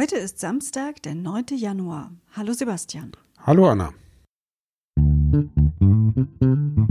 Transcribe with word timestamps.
Heute 0.00 0.14
ist 0.14 0.38
Samstag, 0.38 1.02
der 1.02 1.16
9. 1.16 1.46
Januar. 1.56 2.12
Hallo 2.36 2.52
Sebastian. 2.52 3.10
Hallo 3.44 3.68
Anna. 3.68 3.92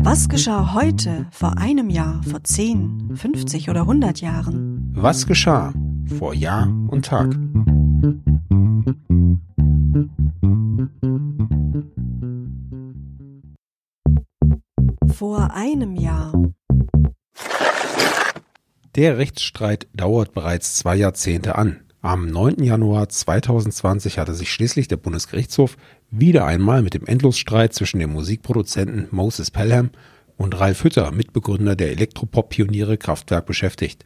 Was 0.03 0.27
geschah 0.27 0.73
heute, 0.73 1.25
vor 1.31 1.57
einem 1.57 1.89
Jahr, 1.89 2.21
vor 2.23 2.43
10, 2.43 3.15
50 3.15 3.69
oder 3.69 3.83
100 3.83 4.19
Jahren? 4.19 4.91
Was 4.93 5.25
geschah 5.25 5.73
vor 6.19 6.33
Jahr 6.33 6.67
und 6.89 7.05
Tag? 7.05 7.33
Vor 15.13 15.53
einem 15.53 15.95
Jahr. 15.95 16.33
Der 18.95 19.17
Rechtsstreit 19.17 19.87
dauert 19.93 20.33
bereits 20.33 20.75
zwei 20.75 20.97
Jahrzehnte 20.97 21.55
an. 21.55 21.86
Am 22.03 22.27
9. 22.27 22.63
Januar 22.63 23.09
2020 23.09 24.19
hatte 24.19 24.35
sich 24.35 24.51
schließlich 24.51 24.87
der 24.87 24.97
Bundesgerichtshof 24.97 25.77
wieder 26.11 26.45
einmal 26.45 26.83
mit 26.83 26.93
dem 26.93 27.07
Endlosstreit 27.07 27.73
zwischen 27.73 27.99
dem 27.99 28.13
Musikproduzenten 28.13 29.07
Moses 29.09 29.49
Pelham 29.49 29.89
und 30.37 30.59
Ralf 30.59 30.83
Hütter, 30.83 31.11
Mitbegründer 31.11 31.75
der 31.75 31.89
Elektropop-Pioniere 31.89 32.97
Kraftwerk, 32.97 33.47
beschäftigt. 33.47 34.05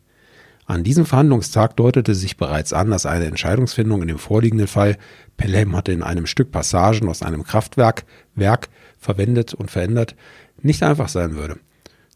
An 0.65 0.85
diesem 0.85 1.05
Verhandlungstag 1.05 1.75
deutete 1.75 2.15
sich 2.15 2.37
bereits 2.37 2.71
an, 2.71 2.91
dass 2.91 3.05
eine 3.05 3.25
Entscheidungsfindung 3.25 4.01
in 4.01 4.07
dem 4.07 4.19
vorliegenden 4.19 4.67
Fall, 4.67 4.97
Pelham 5.35 5.75
hatte 5.75 5.91
in 5.91 6.01
einem 6.01 6.27
Stück 6.27 6.49
Passagen 6.49 7.09
aus 7.09 7.21
einem 7.21 7.43
Kraftwerk, 7.43 8.05
Werk 8.35 8.69
verwendet 8.99 9.53
und 9.53 9.69
verändert, 9.69 10.15
nicht 10.61 10.81
einfach 10.83 11.09
sein 11.09 11.35
würde. 11.35 11.59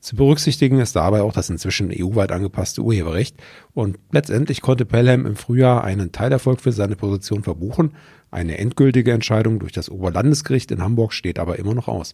Zu 0.06 0.16
berücksichtigen 0.18 0.80
ist 0.82 0.96
dabei 0.96 1.24
auch 1.24 1.34
das 1.34 1.50
inzwischen 1.50 1.90
EU-weit 1.92 2.32
angepasste 2.32 2.84
Urheberrecht 2.84 3.42
und 3.74 3.98
letztendlich 4.12 4.62
konnte 4.62 4.86
Pelham 4.86 5.26
im 5.26 5.36
Frühjahr 5.36 5.84
einen 5.84 6.12
Teilerfolg 6.12 6.62
für 6.62 6.72
seine 6.72 6.96
Position 6.96 7.42
verbuchen. 7.42 7.96
Eine 8.30 8.60
endgültige 8.60 9.14
Entscheidung 9.14 9.58
durch 9.58 9.72
das 9.72 9.90
Oberlandesgericht 9.90 10.70
in 10.70 10.84
Hamburg 10.84 11.12
steht 11.12 11.40
aber 11.40 11.58
immer 11.58 11.74
noch 11.74 11.88
aus. 11.88 12.14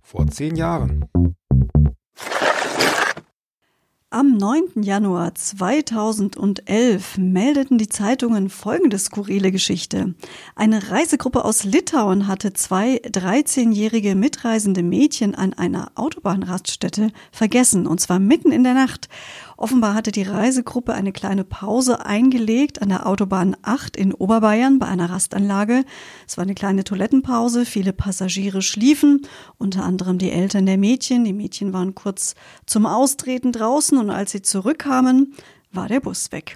Vor 0.00 0.26
zehn 0.28 0.56
Jahren. 0.56 1.04
Am 4.10 4.38
9. 4.38 4.84
Januar 4.84 5.34
2011 5.34 7.18
meldeten 7.18 7.76
die 7.76 7.90
Zeitungen 7.90 8.48
folgende 8.48 8.98
skurrile 8.98 9.52
Geschichte. 9.52 10.14
Eine 10.56 10.90
Reisegruppe 10.90 11.44
aus 11.44 11.64
Litauen 11.64 12.26
hatte 12.26 12.54
zwei 12.54 13.02
13-jährige 13.02 14.14
mitreisende 14.14 14.82
Mädchen 14.82 15.34
an 15.34 15.52
einer 15.52 15.92
Autobahnraststätte 15.94 17.10
vergessen, 17.32 17.86
und 17.86 18.00
zwar 18.00 18.18
mitten 18.18 18.50
in 18.50 18.64
der 18.64 18.72
Nacht. 18.72 19.10
Offenbar 19.60 19.94
hatte 19.94 20.12
die 20.12 20.22
Reisegruppe 20.22 20.94
eine 20.94 21.10
kleine 21.10 21.42
Pause 21.42 22.06
eingelegt 22.06 22.80
an 22.80 22.90
der 22.90 23.08
Autobahn 23.08 23.56
8 23.62 23.96
in 23.96 24.14
Oberbayern 24.14 24.78
bei 24.78 24.86
einer 24.86 25.10
Rastanlage. 25.10 25.84
Es 26.28 26.36
war 26.36 26.42
eine 26.42 26.54
kleine 26.54 26.84
Toilettenpause, 26.84 27.66
viele 27.66 27.92
Passagiere 27.92 28.62
schliefen, 28.62 29.22
unter 29.58 29.82
anderem 29.82 30.18
die 30.18 30.30
Eltern 30.30 30.64
der 30.64 30.78
Mädchen. 30.78 31.24
Die 31.24 31.32
Mädchen 31.32 31.72
waren 31.72 31.96
kurz 31.96 32.36
zum 32.66 32.86
Austreten 32.86 33.50
draußen 33.50 33.98
und 33.98 34.10
als 34.10 34.30
sie 34.30 34.42
zurückkamen, 34.42 35.34
war 35.72 35.88
der 35.88 35.98
Bus 35.98 36.30
weg. 36.30 36.54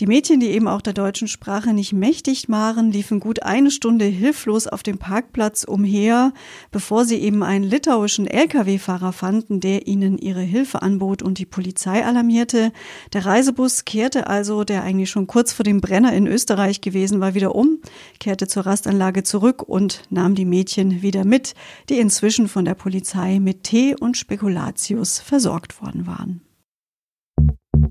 Die 0.00 0.06
Mädchen, 0.06 0.40
die 0.40 0.48
eben 0.48 0.66
auch 0.66 0.80
der 0.80 0.92
deutschen 0.92 1.28
Sprache 1.28 1.72
nicht 1.72 1.92
mächtig 1.92 2.48
waren, 2.48 2.90
liefen 2.90 3.20
gut 3.20 3.44
eine 3.44 3.70
Stunde 3.70 4.04
hilflos 4.06 4.66
auf 4.66 4.82
dem 4.82 4.98
Parkplatz 4.98 5.62
umher, 5.62 6.32
bevor 6.72 7.04
sie 7.04 7.18
eben 7.18 7.44
einen 7.44 7.62
litauischen 7.62 8.26
Lkw-Fahrer 8.26 9.12
fanden, 9.12 9.60
der 9.60 9.86
ihnen 9.86 10.18
ihre 10.18 10.40
Hilfe 10.40 10.82
anbot 10.82 11.22
und 11.22 11.38
die 11.38 11.46
Polizei 11.46 12.04
alarmierte. 12.04 12.72
Der 13.12 13.24
Reisebus 13.24 13.84
kehrte 13.84 14.26
also, 14.26 14.64
der 14.64 14.82
eigentlich 14.82 15.10
schon 15.10 15.28
kurz 15.28 15.52
vor 15.52 15.62
dem 15.62 15.80
Brenner 15.80 16.12
in 16.12 16.26
Österreich 16.26 16.80
gewesen 16.80 17.20
war, 17.20 17.34
wieder 17.34 17.54
um, 17.54 17.78
kehrte 18.18 18.48
zur 18.48 18.66
Rastanlage 18.66 19.22
zurück 19.22 19.62
und 19.62 20.02
nahm 20.10 20.34
die 20.34 20.44
Mädchen 20.44 21.02
wieder 21.02 21.24
mit, 21.24 21.54
die 21.88 22.00
inzwischen 22.00 22.48
von 22.48 22.64
der 22.64 22.74
Polizei 22.74 23.38
mit 23.38 23.62
Tee 23.62 23.94
und 23.94 24.16
Spekulatius 24.16 25.20
versorgt 25.20 25.80
worden 25.80 26.08
waren. 26.08 26.40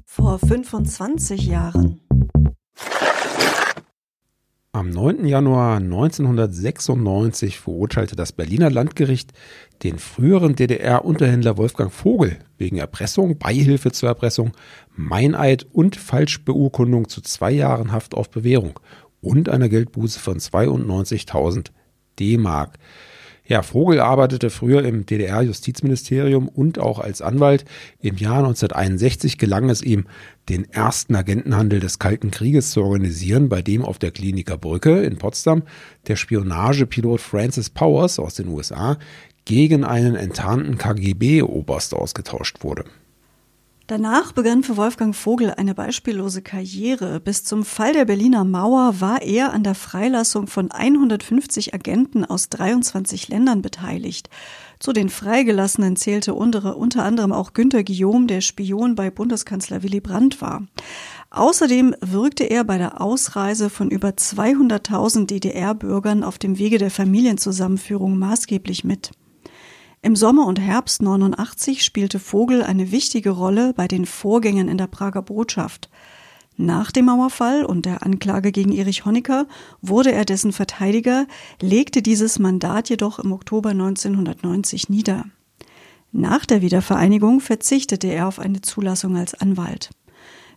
Vor 0.05 0.39
25 0.39 1.47
Jahren. 1.47 1.99
Am 4.71 4.89
9. 4.89 5.25
Januar 5.25 5.77
1996 5.77 7.59
verurteilte 7.59 8.15
das 8.15 8.31
Berliner 8.31 8.71
Landgericht 8.71 9.31
den 9.83 9.99
früheren 9.99 10.55
DDR-Unterhändler 10.55 11.57
Wolfgang 11.57 11.91
Vogel 11.93 12.39
wegen 12.57 12.77
Erpressung, 12.77 13.37
Beihilfe 13.37 13.91
zur 13.91 14.09
Erpressung, 14.09 14.53
Meineid 14.95 15.67
und 15.71 15.95
Falschbeurkundung 15.95 17.07
zu 17.07 17.21
zwei 17.21 17.51
Jahren 17.51 17.91
Haft 17.91 18.15
auf 18.15 18.31
Bewährung 18.31 18.79
und 19.21 19.47
einer 19.47 19.69
Geldbuße 19.69 20.19
von 20.19 20.39
92.000 20.39 21.67
D-Mark. 22.19 22.79
Ja, 23.45 23.61
Vogel 23.61 23.99
arbeitete 23.99 24.49
früher 24.49 24.85
im 24.85 25.05
DDR-Justizministerium 25.05 26.47
und 26.47 26.79
auch 26.79 26.99
als 26.99 27.21
Anwalt. 27.21 27.65
Im 27.99 28.15
Jahr 28.15 28.37
1961 28.37 29.37
gelang 29.37 29.69
es 29.69 29.81
ihm, 29.81 30.05
den 30.47 30.63
ersten 30.71 31.13
Agentenhandel 31.13 31.81
des 31.81 31.99
Kalten 31.99 32.31
Krieges 32.31 32.71
zu 32.71 32.81
organisieren, 32.81 33.49
bei 33.49 33.61
dem 33.61 33.83
auf 33.83 33.99
der 33.99 34.11
Kliniker 34.11 34.57
Brücke 34.57 35.03
in 35.03 35.17
Potsdam 35.17 35.63
der 36.07 36.15
Spionagepilot 36.15 37.19
Francis 37.19 37.69
Powers 37.69 38.17
aus 38.17 38.35
den 38.35 38.47
USA 38.47 38.97
gegen 39.43 39.83
einen 39.83 40.15
enttarnten 40.15 40.77
KGB-Oberst 40.77 41.93
ausgetauscht 41.93 42.63
wurde. 42.63 42.85
Danach 43.87 44.31
begann 44.31 44.63
für 44.63 44.77
Wolfgang 44.77 45.13
Vogel 45.13 45.51
eine 45.51 45.75
beispiellose 45.75 46.41
Karriere. 46.41 47.19
Bis 47.19 47.43
zum 47.43 47.65
Fall 47.65 47.91
der 47.91 48.05
Berliner 48.05 48.45
Mauer 48.45 49.01
war 49.01 49.21
er 49.21 49.51
an 49.51 49.65
der 49.65 49.75
Freilassung 49.75 50.47
von 50.47 50.71
150 50.71 51.73
Agenten 51.73 52.23
aus 52.23 52.47
23 52.47 53.27
Ländern 53.27 53.61
beteiligt. 53.61 54.29
Zu 54.79 54.93
den 54.93 55.09
Freigelassenen 55.09 55.97
zählte 55.97 56.33
unter, 56.33 56.77
anderem 57.03 57.33
auch 57.33 57.51
Günter 57.51 57.83
Guillaume, 57.83 58.27
der 58.27 58.39
Spion 58.39 58.95
bei 58.95 59.11
Bundeskanzler 59.11 59.83
Willy 59.83 59.99
Brandt 59.99 60.41
war. 60.41 60.65
Außerdem 61.29 61.93
wirkte 61.99 62.45
er 62.45 62.63
bei 62.63 62.77
der 62.77 63.01
Ausreise 63.01 63.69
von 63.69 63.89
über 63.89 64.09
200.000 64.09 65.25
DDR-Bürgern 65.25 66.23
auf 66.23 66.37
dem 66.37 66.57
Wege 66.57 66.77
der 66.77 66.91
Familienzusammenführung 66.91 68.17
maßgeblich 68.17 68.85
mit. 68.85 69.11
Im 70.05 70.17
Sommer 70.17 70.47
und 70.47 70.59
Herbst 70.59 71.01
89 71.01 71.81
spielte 71.81 72.19
Vogel 72.19 72.61
eine 72.61 72.91
wichtige 72.91 73.29
Rolle 73.29 73.73
bei 73.73 73.87
den 73.87 74.05
Vorgängen 74.05 74.67
in 74.67 74.77
der 74.77 74.87
Prager 74.87 75.21
Botschaft. 75.21 75.89
Nach 76.57 76.91
dem 76.91 77.05
Mauerfall 77.05 77.63
und 77.63 77.85
der 77.85 78.03
Anklage 78.03 78.51
gegen 78.51 78.73
Erich 78.73 79.05
Honecker 79.05 79.47
wurde 79.81 80.11
er 80.11 80.25
dessen 80.25 80.51
Verteidiger, 80.51 81.25
legte 81.61 82.01
dieses 82.01 82.37
Mandat 82.37 82.89
jedoch 82.89 83.17
im 83.17 83.31
Oktober 83.31 83.69
1990 83.69 84.89
nieder. 84.89 85.23
Nach 86.11 86.45
der 86.45 86.61
Wiedervereinigung 86.61 87.39
verzichtete 87.39 88.07
er 88.07 88.27
auf 88.27 88.39
eine 88.39 88.59
Zulassung 88.59 89.15
als 89.15 89.33
Anwalt. 89.35 89.91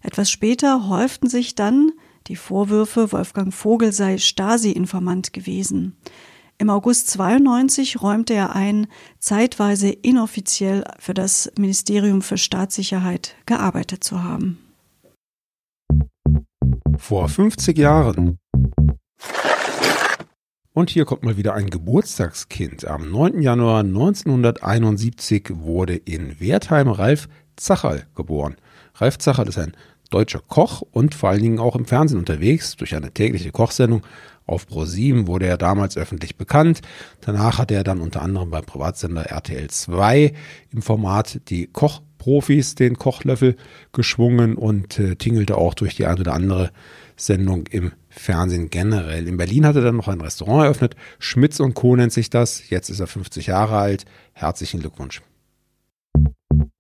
Etwas 0.02 0.28
später 0.28 0.88
häuften 0.88 1.28
sich 1.28 1.54
dann 1.54 1.92
die 2.26 2.36
Vorwürfe, 2.36 3.12
Wolfgang 3.12 3.54
Vogel 3.54 3.92
sei 3.92 4.18
Stasi-Informant 4.18 5.32
gewesen. 5.32 5.96
Im 6.58 6.70
August 6.70 7.10
92 7.10 8.00
räumte 8.00 8.32
er 8.32 8.56
ein, 8.56 8.86
zeitweise 9.18 9.90
inoffiziell 9.90 10.84
für 10.98 11.12
das 11.12 11.52
Ministerium 11.58 12.22
für 12.22 12.38
Staatssicherheit 12.38 13.34
gearbeitet 13.44 14.02
zu 14.02 14.22
haben. 14.22 14.58
Vor 16.96 17.28
50 17.28 17.76
Jahren. 17.76 18.38
Und 20.72 20.90
hier 20.90 21.04
kommt 21.04 21.24
mal 21.24 21.36
wieder 21.36 21.54
ein 21.54 21.68
Geburtstagskind. 21.68 22.86
Am 22.86 23.10
9. 23.10 23.42
Januar 23.42 23.80
1971 23.80 25.50
wurde 25.56 25.96
in 25.96 26.40
Wertheim 26.40 26.88
Ralf 26.88 27.28
Zacherl 27.56 28.06
geboren. 28.14 28.56
Ralf 28.94 29.18
Zacherl 29.18 29.48
ist 29.48 29.58
ein 29.58 29.72
deutscher 30.10 30.40
Koch 30.40 30.82
und 30.90 31.14
vor 31.14 31.30
allen 31.30 31.42
Dingen 31.42 31.58
auch 31.58 31.76
im 31.76 31.84
Fernsehen 31.84 32.18
unterwegs. 32.18 32.76
Durch 32.76 32.94
eine 32.94 33.12
tägliche 33.12 33.52
Kochsendung 33.52 34.02
auf 34.46 34.66
Pro7 34.66 35.26
wurde 35.26 35.46
er 35.46 35.58
damals 35.58 35.96
öffentlich 35.96 36.36
bekannt. 36.36 36.80
Danach 37.20 37.58
hat 37.58 37.70
er 37.70 37.82
dann 37.84 38.00
unter 38.00 38.22
anderem 38.22 38.50
beim 38.50 38.64
Privatsender 38.64 39.24
RTL 39.26 39.68
2 39.68 40.32
im 40.72 40.82
Format 40.82 41.40
die 41.48 41.66
Kochprofis 41.66 42.76
den 42.76 42.96
Kochlöffel 42.96 43.56
geschwungen 43.92 44.54
und 44.56 44.98
äh, 44.98 45.16
tingelte 45.16 45.56
auch 45.56 45.74
durch 45.74 45.96
die 45.96 46.06
eine 46.06 46.20
oder 46.20 46.34
andere 46.34 46.70
Sendung 47.16 47.66
im 47.66 47.92
Fernsehen 48.08 48.70
generell. 48.70 49.26
In 49.26 49.36
Berlin 49.36 49.66
hat 49.66 49.76
er 49.76 49.82
dann 49.82 49.96
noch 49.96 50.08
ein 50.08 50.20
Restaurant 50.20 50.64
eröffnet. 50.64 50.96
Schmitz 51.18 51.60
und 51.60 51.74
Co. 51.74 51.96
nennt 51.96 52.12
sich 52.12 52.30
das. 52.30 52.70
Jetzt 52.70 52.88
ist 52.88 53.00
er 53.00 53.06
50 53.06 53.48
Jahre 53.48 53.78
alt. 53.78 54.04
Herzlichen 54.32 54.80
Glückwunsch. 54.80 55.22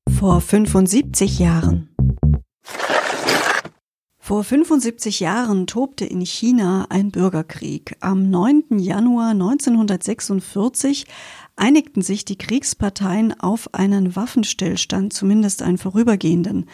Vor 0.08 0.40
75 0.40 1.38
Jahren. 1.38 1.95
Vor 4.26 4.42
75 4.42 5.20
Jahren 5.20 5.68
tobte 5.68 6.04
in 6.04 6.26
China 6.26 6.86
ein 6.88 7.12
Bürgerkrieg. 7.12 7.94
Am 8.00 8.28
9. 8.28 8.80
Januar 8.80 9.30
1946 9.30 11.06
einigten 11.56 12.02
sich 12.02 12.24
die 12.24 12.36
Kriegsparteien 12.36 13.38
auf 13.40 13.74
einen 13.74 14.14
Waffenstillstand, 14.14 15.12
zumindest 15.12 15.62
einen 15.62 15.78
vorübergehenden. 15.78 16.66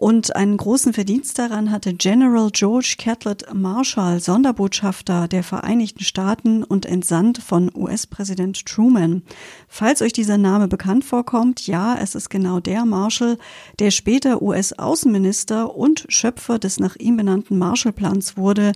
Und 0.00 0.36
einen 0.36 0.56
großen 0.56 0.92
Verdienst 0.92 1.40
daran 1.40 1.72
hatte 1.72 1.92
General 1.92 2.50
George 2.52 2.94
Catlett 2.98 3.52
Marshall, 3.52 4.20
Sonderbotschafter 4.20 5.26
der 5.26 5.42
Vereinigten 5.42 6.04
Staaten 6.04 6.62
und 6.62 6.86
entsandt 6.86 7.38
von 7.38 7.68
US-Präsident 7.74 8.64
Truman. 8.64 9.22
Falls 9.66 10.00
euch 10.00 10.12
dieser 10.12 10.38
Name 10.38 10.68
bekannt 10.68 11.04
vorkommt, 11.04 11.66
ja, 11.66 11.96
es 11.96 12.14
ist 12.14 12.30
genau 12.30 12.60
der 12.60 12.84
Marshall, 12.84 13.38
der 13.80 13.90
später 13.90 14.40
US-Außenminister 14.40 15.74
und 15.74 16.04
Schöpfer 16.08 16.60
des 16.60 16.78
nach 16.78 16.94
ihm 16.94 17.16
benannten 17.16 17.58
Marshallplans 17.58 18.36
wurde, 18.36 18.74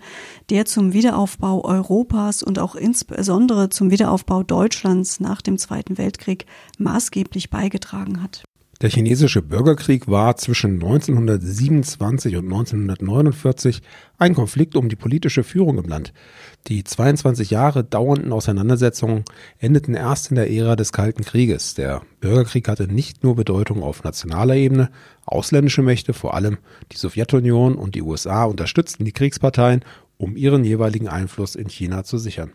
der 0.51 0.65
zum 0.65 0.93
Wiederaufbau 0.93 1.65
Europas 1.65 2.43
und 2.43 2.59
auch 2.59 2.75
insbesondere 2.75 3.69
zum 3.69 3.93
Wiederaufbau 3.93 4.43
Deutschlands 4.43 5.21
nach 5.21 5.41
dem 5.43 5.59
Zweiten 5.59 5.99
Weltkrieg 5.99 6.47
maßgeblich 6.79 7.51
beigetragen 7.51 8.23
hat. 8.23 8.45
Der 8.83 8.91
chinesische 8.91 9.43
Bürgerkrieg 9.43 10.09
war 10.09 10.37
zwischen 10.37 10.73
1927 10.75 12.35
und 12.35 12.47
1949 12.47 13.81
ein 14.19 14.35
Konflikt 14.35 14.75
um 14.75 14.89
die 14.89 14.97
politische 14.97 15.45
Führung 15.45 15.79
im 15.79 15.89
Land. 15.89 16.13
Die 16.67 16.83
22 16.83 17.51
Jahre 17.51 17.85
dauernden 17.85 18.33
Auseinandersetzungen 18.33 19.25
endeten 19.61 19.95
erst 19.95 20.31
in 20.31 20.35
der 20.35 20.51
Ära 20.51 20.75
des 20.75 20.93
Kalten 20.93 21.23
Krieges. 21.23 21.75
Der 21.75 22.03
Bürgerkrieg 22.21 22.67
hatte 22.67 22.89
nicht 22.89 23.23
nur 23.23 23.37
Bedeutung 23.37 23.85
auf 23.85 24.03
nationaler 24.03 24.57
Ebene, 24.57 24.91
ausländische 25.27 25.83
Mächte, 25.83 26.13
vor 26.13 26.35
allem 26.35 26.59
die 26.91 26.97
Sowjetunion 26.97 27.77
und 27.77 27.95
die 27.95 28.03
USA, 28.03 28.47
unterstützten 28.47 29.05
die 29.05 29.13
Kriegsparteien, 29.13 29.85
um 30.17 30.37
ihren 30.37 30.65
jeweiligen 30.65 31.07
Einfluss 31.07 31.55
in 31.55 31.69
China 31.69 32.03
zu 32.03 32.19
sichern. 32.19 32.51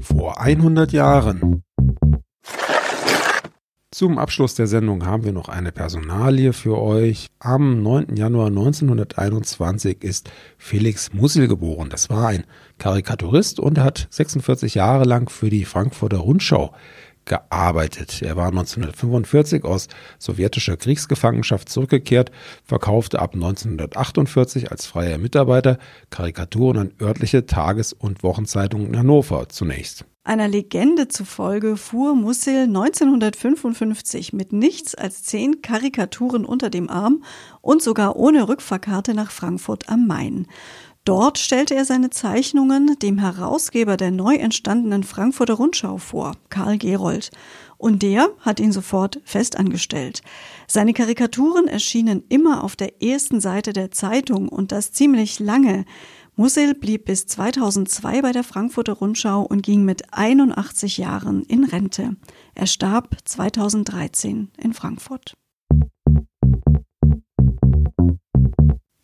Vor 0.00 0.40
100 0.40 0.92
Jahren 0.92 1.62
zum 3.90 4.18
Abschluss 4.18 4.54
der 4.54 4.68
Sendung 4.68 5.06
haben 5.06 5.24
wir 5.24 5.32
noch 5.32 5.48
eine 5.48 5.72
Personalie 5.72 6.52
für 6.52 6.78
euch. 6.80 7.26
Am 7.40 7.82
9. 7.82 8.14
Januar 8.14 8.46
1921 8.46 10.04
ist 10.04 10.30
Felix 10.56 11.12
Musil 11.12 11.48
geboren. 11.48 11.88
Das 11.90 12.08
war 12.08 12.28
ein 12.28 12.44
Karikaturist 12.78 13.58
und 13.58 13.78
hat 13.78 14.06
46 14.10 14.76
Jahre 14.76 15.04
lang 15.04 15.28
für 15.30 15.50
die 15.50 15.64
Frankfurter 15.64 16.18
Rundschau 16.18 16.72
gearbeitet. 17.28 18.22
Er 18.22 18.36
war 18.36 18.48
1945 18.48 19.64
aus 19.64 19.86
sowjetischer 20.18 20.76
Kriegsgefangenschaft 20.76 21.68
zurückgekehrt, 21.68 22.32
verkaufte 22.64 23.20
ab 23.20 23.34
1948 23.34 24.72
als 24.72 24.86
freier 24.86 25.18
Mitarbeiter 25.18 25.78
Karikaturen 26.10 26.78
an 26.78 26.92
örtliche 27.00 27.46
Tages- 27.46 27.92
und 27.92 28.22
Wochenzeitungen 28.22 28.88
in 28.88 28.98
Hannover 28.98 29.48
zunächst. 29.48 30.04
Einer 30.28 30.48
Legende 30.48 31.08
zufolge 31.08 31.78
fuhr 31.78 32.14
Musil 32.14 32.64
1955 32.64 34.34
mit 34.34 34.52
nichts 34.52 34.94
als 34.94 35.22
zehn 35.22 35.62
Karikaturen 35.62 36.44
unter 36.44 36.68
dem 36.68 36.90
Arm 36.90 37.24
und 37.62 37.80
sogar 37.82 38.16
ohne 38.16 38.46
Rückfahrkarte 38.46 39.14
nach 39.14 39.30
Frankfurt 39.30 39.88
am 39.88 40.06
Main. 40.06 40.46
Dort 41.08 41.38
stellte 41.38 41.74
er 41.74 41.86
seine 41.86 42.10
Zeichnungen 42.10 42.98
dem 42.98 43.16
Herausgeber 43.16 43.96
der 43.96 44.10
neu 44.10 44.34
entstandenen 44.34 45.04
Frankfurter 45.04 45.54
Rundschau 45.54 45.96
vor, 45.96 46.34
Karl 46.50 46.76
Gerold. 46.76 47.30
Und 47.78 48.02
der 48.02 48.28
hat 48.40 48.60
ihn 48.60 48.72
sofort 48.72 49.18
festangestellt. 49.24 50.20
Seine 50.66 50.92
Karikaturen 50.92 51.66
erschienen 51.66 52.24
immer 52.28 52.62
auf 52.62 52.76
der 52.76 53.02
ersten 53.02 53.40
Seite 53.40 53.72
der 53.72 53.90
Zeitung 53.90 54.50
und 54.50 54.70
das 54.70 54.92
ziemlich 54.92 55.40
lange. 55.40 55.86
Musil 56.36 56.74
blieb 56.74 57.06
bis 57.06 57.24
2002 57.24 58.20
bei 58.20 58.32
der 58.32 58.44
Frankfurter 58.44 58.92
Rundschau 58.92 59.40
und 59.40 59.62
ging 59.62 59.86
mit 59.86 60.12
81 60.12 60.98
Jahren 60.98 61.42
in 61.44 61.64
Rente. 61.64 62.16
Er 62.54 62.66
starb 62.66 63.16
2013 63.24 64.50
in 64.58 64.74
Frankfurt. 64.74 65.38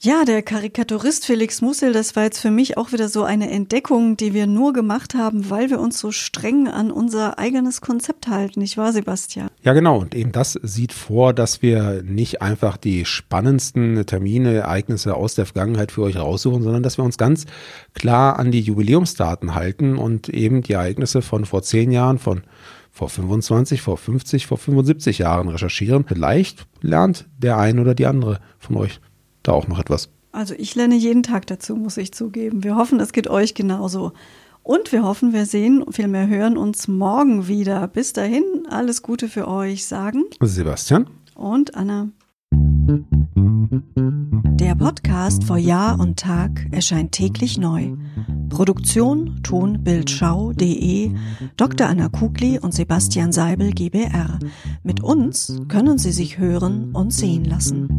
Ja, 0.04 0.26
der 0.26 0.42
Karikaturist 0.42 1.24
Felix 1.24 1.62
Mussel, 1.62 1.94
das 1.94 2.14
war 2.14 2.24
jetzt 2.24 2.38
für 2.38 2.50
mich 2.50 2.76
auch 2.76 2.92
wieder 2.92 3.08
so 3.08 3.24
eine 3.24 3.50
Entdeckung, 3.50 4.18
die 4.18 4.34
wir 4.34 4.46
nur 4.46 4.74
gemacht 4.74 5.14
haben, 5.14 5.48
weil 5.48 5.70
wir 5.70 5.80
uns 5.80 5.98
so 5.98 6.10
streng 6.10 6.68
an 6.68 6.90
unser 6.90 7.38
eigenes 7.38 7.80
Konzept 7.80 8.28
halten, 8.28 8.60
nicht 8.60 8.76
wahr, 8.76 8.92
Sebastian? 8.92 9.48
Ja, 9.62 9.72
genau. 9.72 9.98
Und 10.00 10.14
eben 10.14 10.30
das 10.30 10.60
sieht 10.62 10.92
vor, 10.92 11.32
dass 11.32 11.62
wir 11.62 12.02
nicht 12.02 12.42
einfach 12.42 12.76
die 12.76 13.06
spannendsten 13.06 14.04
Termine, 14.04 14.52
Ereignisse 14.52 15.14
aus 15.14 15.36
der 15.36 15.46
Vergangenheit 15.46 15.90
für 15.90 16.02
euch 16.02 16.18
raussuchen, 16.18 16.62
sondern 16.62 16.82
dass 16.82 16.98
wir 16.98 17.04
uns 17.06 17.16
ganz 17.16 17.46
klar 17.94 18.38
an 18.38 18.50
die 18.50 18.60
Jubiläumsdaten 18.60 19.54
halten 19.54 19.96
und 19.96 20.28
eben 20.28 20.60
die 20.60 20.74
Ereignisse 20.74 21.22
von 21.22 21.46
vor 21.46 21.62
zehn 21.62 21.90
Jahren, 21.90 22.18
von 22.18 22.42
vor 22.90 23.08
25, 23.08 23.80
vor 23.80 23.96
50, 23.96 24.46
vor 24.46 24.58
75 24.58 25.16
Jahren 25.16 25.48
recherchieren. 25.48 26.04
Vielleicht 26.06 26.66
lernt 26.82 27.24
der 27.38 27.56
ein 27.56 27.78
oder 27.78 27.94
die 27.94 28.04
andere 28.04 28.40
von 28.58 28.76
euch 28.76 29.00
da 29.44 29.52
auch 29.52 29.68
noch 29.68 29.78
etwas. 29.78 30.10
Also 30.32 30.54
ich 30.58 30.74
lerne 30.74 30.96
jeden 30.96 31.22
Tag 31.22 31.46
dazu, 31.46 31.76
muss 31.76 31.96
ich 31.96 32.12
zugeben. 32.12 32.64
Wir 32.64 32.74
hoffen, 32.74 32.98
es 32.98 33.12
geht 33.12 33.28
euch 33.28 33.54
genauso. 33.54 34.12
Und 34.64 34.92
wir 34.92 35.04
hoffen, 35.04 35.32
wir 35.32 35.46
sehen, 35.46 35.84
vielmehr 35.90 36.26
hören 36.26 36.56
uns 36.56 36.88
morgen 36.88 37.46
wieder. 37.46 37.86
Bis 37.86 38.12
dahin, 38.12 38.44
alles 38.68 39.02
Gute 39.02 39.28
für 39.28 39.46
euch, 39.46 39.86
sagen 39.86 40.24
Sebastian 40.40 41.06
und 41.34 41.76
Anna. 41.76 42.08
Der 44.64 44.74
Podcast 44.74 45.44
vor 45.44 45.58
Jahr 45.58 46.00
und 46.00 46.18
Tag 46.18 46.66
erscheint 46.70 47.12
täglich 47.12 47.58
neu. 47.58 47.92
Produktion 48.48 49.40
tonbildschau.de 49.42 51.12
Dr. 51.56 51.86
Anna 51.86 52.08
Kugli 52.08 52.58
und 52.58 52.72
Sebastian 52.72 53.32
Seibel 53.32 53.72
GBR. 53.72 54.38
Mit 54.82 55.02
uns 55.02 55.60
können 55.68 55.98
Sie 55.98 56.12
sich 56.12 56.38
hören 56.38 56.92
und 56.92 57.12
sehen 57.12 57.44
lassen. 57.44 57.93